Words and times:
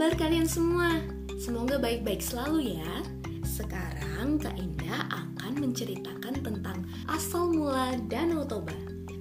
kabar 0.00 0.16
kalian 0.16 0.48
semua? 0.48 0.96
Semoga 1.36 1.76
baik-baik 1.76 2.24
selalu 2.24 2.80
ya. 2.80 3.04
Sekarang 3.44 4.40
Kak 4.40 4.56
Indah 4.56 5.04
akan 5.12 5.60
menceritakan 5.60 6.40
tentang 6.40 6.88
asal 7.04 7.52
mula 7.52 8.00
Danau 8.08 8.48
Toba. 8.48 8.72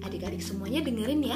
Adik-adik 0.08 0.40
semuanya 0.40 0.80
dengerin 0.80 1.36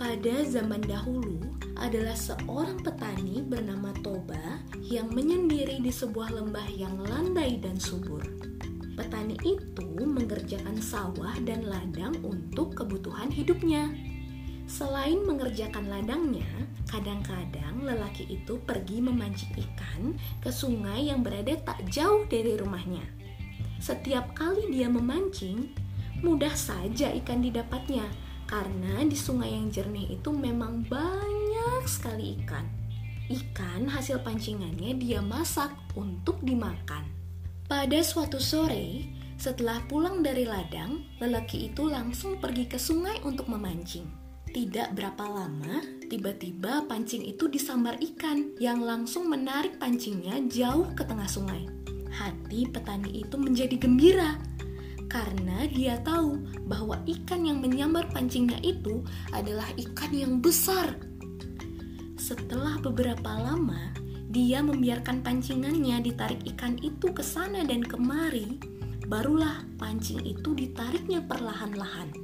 Pada 0.00 0.40
zaman 0.40 0.80
dahulu, 0.88 1.36
adalah 1.76 2.16
seorang 2.16 2.80
petani 2.80 3.44
bernama 3.44 3.92
Toba 4.00 4.56
yang 4.80 5.12
menyendiri 5.12 5.84
di 5.84 5.92
sebuah 5.92 6.32
lembah 6.32 6.68
yang 6.72 6.96
landai 7.04 7.60
dan 7.60 7.76
subur. 7.76 8.24
Petani 8.96 9.36
itu 9.44 10.00
mengerjakan 10.00 10.80
sawah 10.80 11.36
dan 11.44 11.68
ladang 11.68 12.16
untuk 12.24 12.72
kebutuhan 12.72 13.28
hidupnya. 13.28 14.13
Selain 14.64 15.20
mengerjakan 15.20 15.92
ladangnya, 15.92 16.48
kadang-kadang 16.88 17.84
lelaki 17.84 18.24
itu 18.40 18.56
pergi 18.64 19.04
memancing 19.04 19.52
ikan 19.60 20.16
ke 20.40 20.48
sungai 20.48 21.12
yang 21.12 21.20
berada 21.20 21.52
tak 21.60 21.84
jauh 21.92 22.24
dari 22.32 22.56
rumahnya. 22.56 23.04
Setiap 23.76 24.32
kali 24.32 24.72
dia 24.72 24.88
memancing, 24.88 25.68
mudah 26.24 26.56
saja 26.56 27.12
ikan 27.20 27.44
didapatnya 27.44 28.08
karena 28.48 29.04
di 29.04 29.12
sungai 29.12 29.52
yang 29.52 29.68
jernih 29.68 30.16
itu 30.16 30.32
memang 30.32 30.88
banyak 30.88 31.84
sekali 31.84 32.40
ikan. 32.40 32.64
Ikan 33.28 33.88
hasil 33.88 34.24
pancingannya 34.24 34.96
dia 34.96 35.20
masak 35.20 35.72
untuk 35.96 36.40
dimakan. 36.40 37.04
Pada 37.68 38.00
suatu 38.00 38.40
sore, 38.40 39.08
setelah 39.36 39.80
pulang 39.88 40.24
dari 40.24 40.48
ladang, 40.48 41.04
lelaki 41.20 41.72
itu 41.72 41.88
langsung 41.88 42.40
pergi 42.40 42.64
ke 42.68 42.80
sungai 42.80 43.20
untuk 43.24 43.48
memancing. 43.52 44.23
Tidak 44.54 44.94
berapa 44.94 45.26
lama, 45.26 45.82
tiba-tiba 46.06 46.86
pancing 46.86 47.26
itu 47.26 47.50
disambar 47.50 47.98
ikan 47.98 48.54
yang 48.62 48.86
langsung 48.86 49.26
menarik 49.26 49.82
pancingnya 49.82 50.46
jauh 50.46 50.86
ke 50.94 51.02
tengah 51.02 51.26
sungai. 51.26 51.66
Hati 52.14 52.70
petani 52.70 53.26
itu 53.26 53.34
menjadi 53.34 53.74
gembira 53.74 54.38
karena 55.10 55.66
dia 55.66 55.98
tahu 56.06 56.38
bahwa 56.70 57.02
ikan 57.02 57.42
yang 57.42 57.58
menyambar 57.58 58.06
pancingnya 58.14 58.62
itu 58.62 59.02
adalah 59.34 59.66
ikan 59.74 60.14
yang 60.14 60.38
besar. 60.38 61.02
Setelah 62.14 62.78
beberapa 62.78 63.34
lama, 63.34 63.90
dia 64.30 64.62
membiarkan 64.62 65.26
pancingannya 65.26 65.98
ditarik 65.98 66.46
ikan 66.54 66.78
itu 66.78 67.10
ke 67.10 67.26
sana 67.26 67.66
dan 67.66 67.82
kemari. 67.82 68.62
Barulah 69.10 69.66
pancing 69.82 70.22
itu 70.22 70.54
ditariknya 70.54 71.26
perlahan-lahan. 71.26 72.23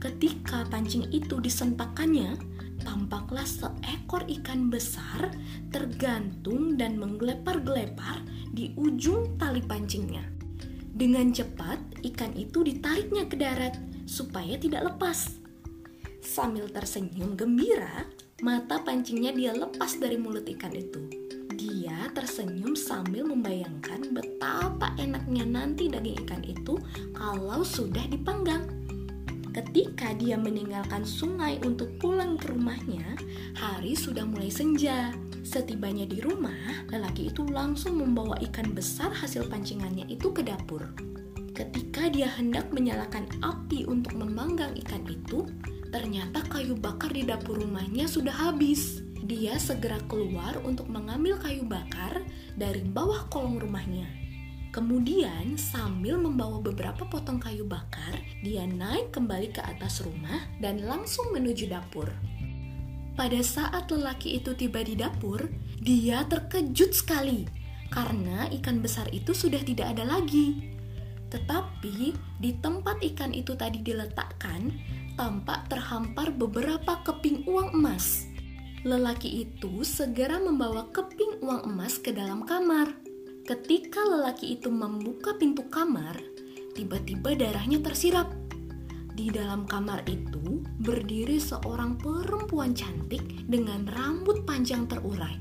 Ketika 0.00 0.64
pancing 0.72 1.12
itu 1.12 1.36
disentakannya, 1.44 2.40
tampaklah 2.80 3.44
seekor 3.44 4.24
ikan 4.40 4.72
besar 4.72 5.28
tergantung 5.68 6.80
dan 6.80 6.96
menggelepar-gelepar 6.96 8.24
di 8.48 8.72
ujung 8.80 9.36
tali 9.36 9.60
pancingnya. 9.60 10.24
Dengan 10.90 11.28
cepat, 11.36 12.00
ikan 12.00 12.32
itu 12.32 12.64
ditariknya 12.64 13.28
ke 13.28 13.36
darat 13.36 13.76
supaya 14.08 14.56
tidak 14.56 14.88
lepas. 14.88 15.36
Sambil 16.24 16.72
tersenyum 16.72 17.36
gembira, 17.36 18.08
mata 18.40 18.80
pancingnya 18.80 19.36
dia 19.36 19.52
lepas 19.52 20.00
dari 20.00 20.16
mulut 20.16 20.48
ikan 20.48 20.72
itu. 20.72 21.12
Dia 21.52 22.08
tersenyum 22.16 22.72
sambil 22.72 23.28
membayangkan 23.28 24.16
betapa 24.16 24.96
enaknya 24.96 25.44
nanti 25.44 25.92
daging 25.92 26.24
ikan 26.24 26.40
itu 26.40 26.80
kalau 27.12 27.60
sudah 27.60 28.08
dipanggang. 28.08 28.79
Ketika 29.50 30.14
dia 30.14 30.38
meninggalkan 30.38 31.02
sungai 31.02 31.58
untuk 31.66 31.90
pulang 31.98 32.38
ke 32.38 32.54
rumahnya, 32.54 33.18
hari 33.58 33.98
sudah 33.98 34.22
mulai 34.22 34.46
senja. 34.46 35.10
Setibanya 35.42 36.06
di 36.06 36.22
rumah, 36.22 36.86
lelaki 36.86 37.34
itu 37.34 37.42
langsung 37.50 37.98
membawa 37.98 38.38
ikan 38.46 38.70
besar 38.70 39.10
hasil 39.10 39.50
pancingannya 39.50 40.06
itu 40.06 40.30
ke 40.30 40.46
dapur. 40.46 40.86
Ketika 41.50 42.06
dia 42.14 42.30
hendak 42.30 42.70
menyalakan 42.70 43.26
api 43.42 43.90
untuk 43.90 44.14
memanggang 44.14 44.70
ikan 44.86 45.02
itu, 45.10 45.42
ternyata 45.90 46.46
kayu 46.46 46.78
bakar 46.78 47.10
di 47.10 47.26
dapur 47.26 47.58
rumahnya 47.58 48.06
sudah 48.06 48.32
habis. 48.32 49.02
Dia 49.26 49.58
segera 49.58 49.98
keluar 50.06 50.62
untuk 50.62 50.86
mengambil 50.86 51.42
kayu 51.42 51.66
bakar 51.66 52.22
dari 52.54 52.86
bawah 52.86 53.26
kolong 53.26 53.58
rumahnya. 53.58 54.29
Kemudian, 54.70 55.58
sambil 55.58 56.14
membawa 56.14 56.62
beberapa 56.62 57.02
potong 57.10 57.42
kayu 57.42 57.66
bakar, 57.66 58.14
dia 58.46 58.62
naik 58.70 59.10
kembali 59.10 59.50
ke 59.50 59.58
atas 59.58 59.98
rumah 59.98 60.46
dan 60.62 60.86
langsung 60.86 61.34
menuju 61.34 61.66
dapur. 61.66 62.06
Pada 63.18 63.42
saat 63.42 63.90
lelaki 63.90 64.38
itu 64.38 64.54
tiba 64.54 64.86
di 64.86 64.94
dapur, 64.94 65.50
dia 65.82 66.22
terkejut 66.30 66.94
sekali 66.94 67.50
karena 67.90 68.46
ikan 68.62 68.78
besar 68.78 69.10
itu 69.10 69.34
sudah 69.34 69.58
tidak 69.66 69.98
ada 69.98 70.06
lagi. 70.06 70.70
Tetapi 71.34 72.14
di 72.38 72.50
tempat 72.62 73.02
ikan 73.02 73.34
itu 73.34 73.58
tadi 73.58 73.82
diletakkan, 73.82 74.70
tampak 75.18 75.66
terhampar 75.66 76.30
beberapa 76.30 77.02
keping 77.02 77.42
uang 77.50 77.74
emas. 77.74 78.30
Lelaki 78.86 79.44
itu 79.44 79.82
segera 79.82 80.38
membawa 80.38 80.86
keping 80.94 81.42
uang 81.42 81.66
emas 81.66 81.98
ke 81.98 82.14
dalam 82.14 82.46
kamar. 82.46 83.09
Ketika 83.46 84.04
lelaki 84.04 84.60
itu 84.60 84.68
membuka 84.68 85.34
pintu 85.34 85.64
kamar, 85.72 86.16
tiba-tiba 86.76 87.32
darahnya 87.34 87.80
tersirap. 87.80 88.28
Di 89.16 89.28
dalam 89.28 89.68
kamar 89.68 90.04
itu 90.08 90.64
berdiri 90.80 91.36
seorang 91.36 92.00
perempuan 92.00 92.72
cantik 92.72 93.24
dengan 93.48 93.84
rambut 93.90 94.44
panjang 94.48 94.88
terurai. 94.88 95.36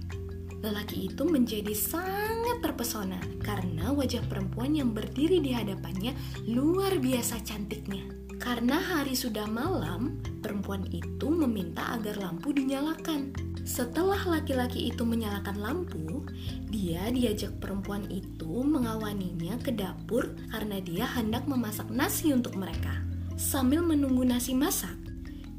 Lelaki 0.59 1.07
itu 1.07 1.23
menjadi 1.23 1.71
sangat 1.71 2.59
terpesona 2.59 3.19
karena 3.39 3.95
wajah 3.95 4.19
perempuan 4.27 4.75
yang 4.75 4.91
berdiri 4.91 5.39
di 5.39 5.55
hadapannya 5.55 6.11
luar 6.51 6.99
biasa 6.99 7.39
cantiknya. 7.47 8.03
Karena 8.39 8.79
hari 8.79 9.15
sudah 9.15 9.47
malam, 9.47 10.19
perempuan 10.39 10.88
itu 10.95 11.27
meminta 11.27 11.95
agar 11.99 12.15
lampu 12.19 12.55
dinyalakan. 12.55 13.35
Setelah 13.67 14.19
laki-laki 14.23 14.91
itu 14.91 15.03
menyalakan 15.03 15.59
lampu, 15.59 16.19
dia 16.79 17.12
diajak 17.12 17.59
perempuan 17.59 18.07
itu 18.07 18.63
mengawaninya 18.63 19.59
ke 19.59 19.75
dapur 19.75 20.31
karena 20.47 20.79
dia 20.79 21.03
hendak 21.12 21.44
memasak 21.44 21.91
nasi 21.91 22.31
untuk 22.31 22.56
mereka. 22.56 23.03
Sambil 23.35 23.84
menunggu 23.84 24.23
nasi 24.23 24.56
masak, 24.56 24.95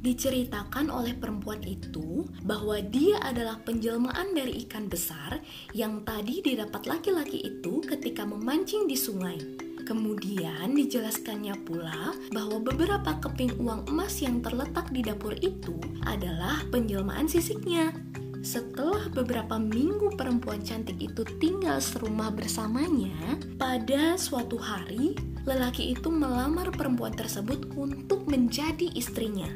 diceritakan 0.00 0.88
oleh 0.88 1.12
perempuan 1.12 1.60
itu 1.60 2.24
bahwa 2.40 2.80
dia 2.80 3.20
adalah 3.20 3.60
penjelmaan 3.60 4.32
dari 4.32 4.64
ikan 4.64 4.88
besar 4.88 5.44
yang 5.76 6.00
tadi 6.08 6.40
didapat 6.40 6.88
laki-laki 6.88 7.44
itu 7.44 7.84
ketika 7.84 8.24
memancing 8.24 8.88
di 8.88 8.96
sungai. 8.96 9.36
Kemudian 9.84 10.72
dijelaskannya 10.72 11.68
pula 11.68 12.16
bahwa 12.32 12.64
beberapa 12.64 13.20
keping 13.20 13.60
uang 13.60 13.92
emas 13.92 14.24
yang 14.24 14.40
terletak 14.40 14.88
di 14.88 15.04
dapur 15.04 15.36
itu 15.36 15.76
adalah 16.08 16.64
penjelmaan 16.72 17.28
sisiknya. 17.28 17.92
Setelah 18.40 19.12
beberapa 19.12 19.60
minggu 19.60 20.16
perempuan 20.16 20.64
cantik 20.64 20.96
itu 20.96 21.28
tinggal 21.36 21.76
serumah 21.76 22.32
bersamanya, 22.32 23.36
pada 23.60 24.16
suatu 24.16 24.56
hari 24.56 25.12
lelaki 25.44 25.92
itu 25.92 26.08
melamar 26.08 26.72
perempuan 26.72 27.12
tersebut 27.12 27.68
untuk 27.76 28.24
menjadi 28.24 28.88
istrinya. 28.96 29.48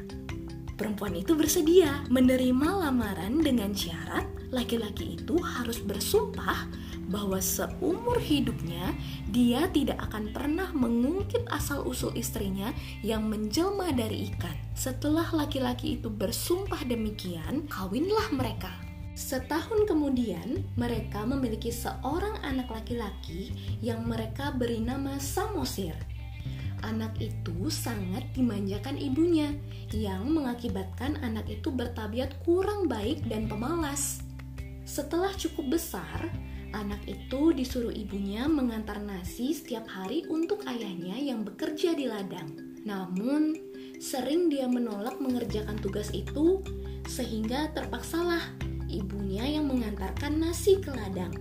Perempuan 0.77 1.17
itu 1.17 1.33
bersedia 1.33 2.05
menerima 2.13 2.85
lamaran 2.85 3.41
dengan 3.41 3.73
syarat 3.73 4.27
laki-laki 4.53 5.17
itu 5.17 5.39
harus 5.41 5.81
bersumpah 5.81 6.69
bahwa 7.09 7.37
seumur 7.37 8.17
hidupnya 8.17 8.93
dia 9.29 9.69
tidak 9.69 10.01
akan 10.09 10.33
pernah 10.33 10.69
mengungkit 10.73 11.45
asal-usul 11.53 12.13
istrinya 12.17 12.73
yang 13.05 13.29
menjelma 13.29 13.93
dari 13.93 14.31
ikan. 14.33 14.55
Setelah 14.73 15.29
laki-laki 15.33 16.01
itu 16.01 16.09
bersumpah 16.09 16.81
demikian, 16.85 17.69
kawinlah 17.69 18.33
mereka. 18.33 18.73
Setahun 19.15 19.87
kemudian, 19.87 20.67
mereka 20.75 21.23
memiliki 21.23 21.71
seorang 21.71 22.35
anak 22.43 22.67
laki-laki 22.67 23.55
yang 23.79 24.03
mereka 24.03 24.51
beri 24.51 24.83
nama 24.83 25.15
Samosir. 25.23 25.95
Anak 26.83 27.15
itu 27.23 27.71
sangat 27.71 28.27
dimanjakan 28.35 28.99
ibunya, 28.99 29.55
yang 29.95 30.27
mengakibatkan 30.35 31.15
anak 31.23 31.47
itu 31.47 31.71
bertabiat 31.71 32.43
kurang 32.43 32.91
baik 32.91 33.23
dan 33.31 33.47
pemalas. 33.47 34.19
Setelah 34.83 35.31
cukup 35.33 35.79
besar, 35.79 36.29
anak 36.75 36.99
itu 37.07 37.55
disuruh 37.55 37.95
ibunya 37.95 38.51
mengantar 38.51 38.99
nasi 38.99 39.55
setiap 39.55 39.87
hari 39.87 40.27
untuk 40.27 40.67
ayahnya 40.67 41.15
yang 41.15 41.47
bekerja 41.47 41.95
di 41.95 42.11
ladang. 42.11 42.51
Namun, 42.83 43.55
sering 44.03 44.51
dia 44.51 44.67
menolak 44.67 45.17
mengerjakan 45.23 45.79
tugas 45.79 46.11
itu 46.11 46.59
sehingga 47.07 47.71
terpaksalah 47.71 48.43
ibunya 48.91 49.47
yang 49.47 49.71
mengantarkan 49.71 50.35
nasi 50.37 50.77
ke 50.83 50.91
ladang. 50.91 51.31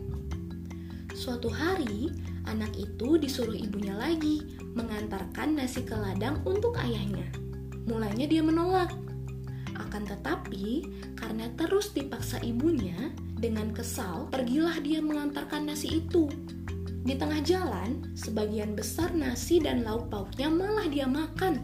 Suatu 1.12 1.50
hari, 1.50 2.14
anak 2.46 2.70
itu 2.78 3.18
disuruh 3.18 3.54
ibunya 3.54 3.94
lagi 3.98 4.42
mengantarkan 4.74 5.58
nasi 5.58 5.82
ke 5.82 5.94
ladang 5.94 6.42
untuk 6.46 6.78
ayahnya. 6.78 7.26
Mulanya 7.84 8.26
dia 8.30 8.42
menolak. 8.42 8.90
Akan 9.74 10.06
tetapi, 10.06 10.86
karena 11.18 11.50
terus 11.54 11.90
dipaksa 11.94 12.42
ibunya, 12.42 13.14
Dengan 13.44 13.76
kesal, 13.76 14.32
pergilah 14.32 14.80
dia 14.80 15.04
mengantarkan 15.04 15.68
nasi 15.68 16.00
itu. 16.00 16.32
Di 17.04 17.12
tengah 17.12 17.44
jalan, 17.44 18.16
sebagian 18.16 18.72
besar 18.72 19.12
nasi 19.12 19.60
dan 19.60 19.84
lauk 19.84 20.08
pauknya 20.08 20.48
malah 20.48 20.88
dia 20.88 21.04
makan. 21.04 21.60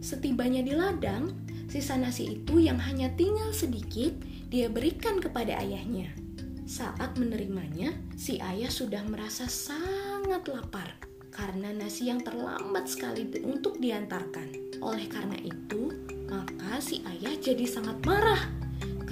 Setibanya 0.00 0.64
di 0.64 0.72
ladang, 0.72 1.36
sisa 1.68 2.00
nasi 2.00 2.40
itu 2.40 2.64
yang 2.64 2.80
hanya 2.80 3.12
tinggal 3.12 3.52
sedikit 3.52 4.16
dia 4.48 4.72
berikan 4.72 5.20
kepada 5.20 5.60
ayahnya. 5.60 6.08
Saat 6.64 7.20
menerimanya, 7.20 7.92
si 8.16 8.40
ayah 8.40 8.72
sudah 8.72 9.04
merasa 9.04 9.44
sangat 9.44 10.48
lapar 10.48 10.96
karena 11.28 11.76
nasi 11.76 12.08
yang 12.08 12.24
terlambat 12.24 12.88
sekali 12.88 13.28
untuk 13.44 13.76
diantarkan. 13.84 14.80
Oleh 14.80 15.12
karena 15.12 15.36
itu, 15.44 15.92
maka 16.32 16.80
si 16.80 17.04
ayah 17.04 17.36
jadi 17.36 17.68
sangat 17.68 18.00
marah 18.08 18.53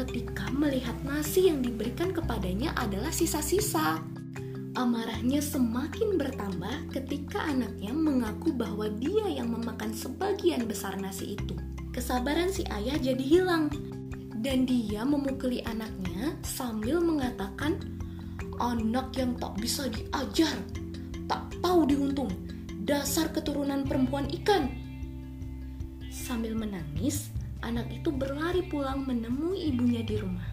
ketika 0.03 0.51
melihat 0.51 0.99
nasi 1.07 1.47
yang 1.47 1.63
diberikan 1.63 2.11
kepadanya 2.11 2.75
adalah 2.75 3.15
sisa-sisa. 3.15 4.03
Amarahnya 4.75 5.39
semakin 5.39 6.19
bertambah 6.19 6.91
ketika 6.91 7.39
anaknya 7.47 7.95
mengaku 7.95 8.51
bahwa 8.51 8.91
dia 8.99 9.31
yang 9.31 9.55
memakan 9.55 9.95
sebagian 9.95 10.67
besar 10.67 10.99
nasi 10.99 11.39
itu. 11.39 11.55
Kesabaran 11.95 12.51
si 12.51 12.67
ayah 12.73 12.99
jadi 12.99 13.23
hilang 13.23 13.71
dan 14.43 14.67
dia 14.67 15.07
memukuli 15.07 15.63
anaknya 15.69 16.35
sambil 16.43 16.99
mengatakan, 16.99 17.79
"Anak 18.59 19.15
yang 19.15 19.39
tak 19.39 19.55
bisa 19.61 19.87
diajar, 19.87 20.57
tak 21.31 21.47
tahu 21.63 21.87
diuntung, 21.87 22.33
dasar 22.89 23.31
keturunan 23.31 23.87
perempuan 23.87 24.27
ikan." 24.43 24.73
Sambil 26.09 26.57
menangis, 26.57 27.29
anak 27.63 27.89
itu 27.91 28.11
berlari 28.11 28.67
pulang 28.67 29.07
menemui 29.07 29.71
ibunya 29.71 30.03
di 30.03 30.19
rumah. 30.19 30.47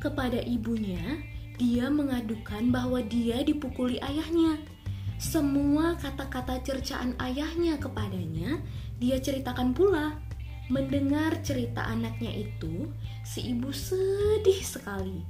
Kepada 0.00 0.40
ibunya, 0.44 1.20
dia 1.56 1.88
mengadukan 1.88 2.68
bahwa 2.68 3.00
dia 3.00 3.40
dipukuli 3.40 3.96
ayahnya. 4.04 4.60
Semua 5.16 5.96
kata-kata 5.96 6.60
cercaan 6.60 7.16
ayahnya 7.16 7.80
kepadanya, 7.80 8.60
dia 9.00 9.16
ceritakan 9.16 9.72
pula. 9.72 10.20
Mendengar 10.68 11.40
cerita 11.46 11.86
anaknya 11.86 12.44
itu, 12.44 12.90
si 13.24 13.54
ibu 13.54 13.72
sedih 13.72 14.60
sekali. 14.60 15.24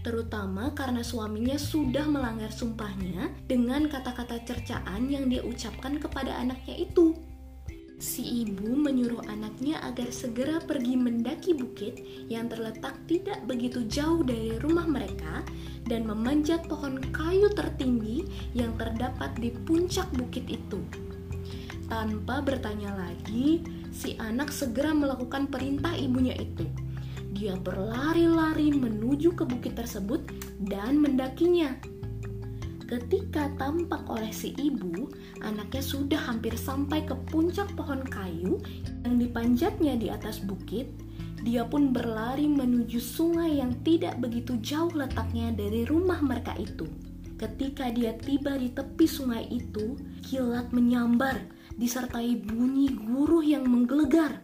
Terutama 0.00 0.72
karena 0.72 1.04
suaminya 1.04 1.58
sudah 1.58 2.06
melanggar 2.06 2.48
sumpahnya 2.48 3.34
dengan 3.44 3.90
kata-kata 3.90 4.40
cercaan 4.46 5.10
yang 5.10 5.28
dia 5.28 5.44
ucapkan 5.44 6.00
kepada 6.00 6.38
anaknya 6.38 6.78
itu. 6.78 7.27
Si 7.98 8.46
ibu 8.46 8.78
menyuruh 8.78 9.26
anaknya 9.26 9.82
agar 9.82 10.14
segera 10.14 10.62
pergi 10.62 10.94
mendaki 10.94 11.50
bukit 11.50 11.98
yang 12.30 12.46
terletak 12.46 12.94
tidak 13.10 13.42
begitu 13.50 13.82
jauh 13.90 14.22
dari 14.22 14.54
rumah 14.62 14.86
mereka 14.86 15.42
dan 15.82 16.06
memanjat 16.06 16.62
pohon 16.70 17.02
kayu 17.10 17.50
tertinggi 17.50 18.22
yang 18.54 18.70
terdapat 18.78 19.34
di 19.42 19.50
puncak 19.50 20.06
bukit 20.14 20.46
itu. 20.46 20.78
Tanpa 21.90 22.38
bertanya 22.38 22.94
lagi, 22.94 23.66
si 23.90 24.14
anak 24.22 24.54
segera 24.54 24.94
melakukan 24.94 25.50
perintah 25.50 25.98
ibunya 25.98 26.38
itu. 26.38 26.70
Dia 27.34 27.58
berlari-lari 27.58 28.78
menuju 28.78 29.34
ke 29.34 29.42
bukit 29.42 29.74
tersebut 29.74 30.22
dan 30.62 31.02
mendakinya. 31.02 31.74
Ketika 32.88 33.52
tampak 33.60 34.08
oleh 34.08 34.32
si 34.32 34.56
ibu, 34.56 35.12
anaknya 35.44 35.84
sudah 35.84 36.16
hampir 36.24 36.56
sampai 36.56 37.04
ke 37.04 37.12
puncak 37.28 37.68
pohon 37.76 38.00
kayu 38.00 38.56
yang 39.04 39.20
dipanjatnya 39.20 40.00
di 40.00 40.08
atas 40.08 40.40
bukit. 40.40 40.88
Dia 41.44 41.68
pun 41.68 41.92
berlari 41.92 42.48
menuju 42.48 42.96
sungai 42.96 43.60
yang 43.60 43.76
tidak 43.84 44.16
begitu 44.24 44.56
jauh 44.64 44.88
letaknya 44.96 45.52
dari 45.52 45.84
rumah 45.84 46.24
mereka 46.24 46.56
itu. 46.56 46.88
Ketika 47.36 47.92
dia 47.92 48.16
tiba 48.16 48.56
di 48.56 48.72
tepi 48.72 49.04
sungai 49.04 49.44
itu, 49.52 49.92
kilat 50.24 50.72
menyambar 50.72 51.44
disertai 51.76 52.40
bunyi 52.40 52.88
guruh 52.88 53.44
yang 53.44 53.68
menggelegar. 53.68 54.40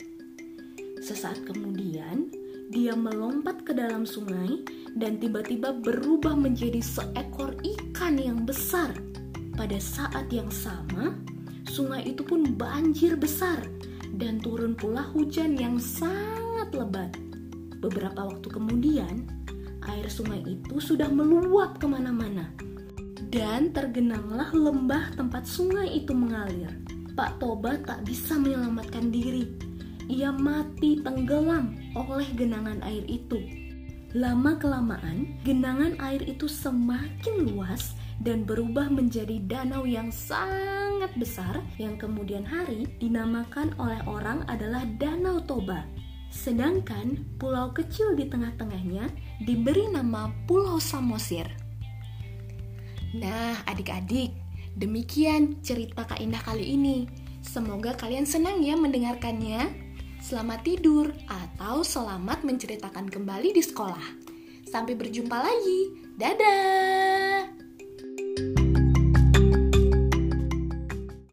Sesaat 1.01 1.49
kemudian, 1.49 2.29
dia 2.73 2.97
melompat 2.97 3.65
ke 3.67 3.77
dalam 3.77 4.09
sungai 4.09 4.65
dan 4.97 5.19
tiba-tiba 5.19 5.75
berubah 5.75 6.33
menjadi 6.39 6.81
seekor 6.81 7.57
ikan 7.61 8.17
yang 8.17 8.47
besar. 8.47 8.93
Pada 9.55 9.79
saat 9.79 10.31
yang 10.35 10.51
sama, 10.51 11.15
sungai 11.69 12.07
itu 12.09 12.23
pun 12.27 12.57
banjir 12.57 13.15
besar 13.15 13.59
dan 14.17 14.39
turun 14.43 14.75
pula 14.75 15.07
hujan 15.15 15.59
yang 15.59 15.79
sangat 15.79 16.71
lebat. 16.75 17.15
Beberapa 17.83 18.31
waktu 18.31 18.49
kemudian, 18.51 19.27
air 19.85 20.07
sungai 20.09 20.41
itu 20.47 20.81
sudah 20.81 21.11
meluap 21.11 21.77
ke 21.79 21.87
mana-mana 21.87 22.49
dan 23.35 23.75
tergenanglah 23.75 24.55
lembah 24.55 25.11
tempat 25.19 25.43
sungai 25.43 25.91
itu 25.91 26.15
mengalir. 26.15 26.71
Pak 27.15 27.43
Toba 27.43 27.79
tak 27.83 28.07
bisa 28.07 28.39
menyelamatkan 28.39 29.11
diri. 29.11 29.64
Ia 30.11 30.31
mati 30.33 31.01
tenggelam 31.01 31.77
oleh 31.97 32.29
genangan 32.37 32.81
air 32.85 33.05
itu. 33.09 33.41
Lama-kelamaan, 34.15 35.43
genangan 35.43 35.99
air 35.99 36.23
itu 36.23 36.47
semakin 36.47 37.51
luas 37.51 37.99
dan 38.23 38.47
berubah 38.47 38.87
menjadi 38.87 39.43
danau 39.43 39.83
yang 39.83 40.15
sangat 40.15 41.11
besar 41.19 41.59
yang 41.83 41.99
kemudian 41.99 42.47
hari 42.47 42.87
dinamakan 43.03 43.75
oleh 43.75 43.99
orang 44.07 44.47
adalah 44.47 44.87
Danau 45.03 45.43
Toba. 45.43 45.83
Sedangkan 46.31 47.27
pulau 47.43 47.75
kecil 47.75 48.15
di 48.15 48.31
tengah-tengahnya 48.31 49.11
diberi 49.43 49.91
nama 49.91 50.31
Pulau 50.47 50.79
Samosir. 50.79 51.47
Nah, 53.15 53.63
adik-adik, 53.67 54.45
Demikian 54.75 55.63
cerita 55.63 56.03
Kak 56.03 56.19
Indah 56.19 56.43
kali 56.43 56.75
ini. 56.75 57.07
Semoga 57.47 57.95
kalian 57.95 58.27
senang 58.27 58.59
ya 58.59 58.75
mendengarkannya. 58.75 59.84
Selamat 60.25 60.65
tidur 60.65 61.13
atau 61.29 61.85
selamat 61.85 62.49
menceritakan 62.49 63.13
kembali 63.13 63.53
di 63.53 63.61
sekolah. 63.61 64.25
Sampai 64.65 64.97
berjumpa 64.97 65.37
lagi. 65.37 66.01
Dadah. 66.17 67.24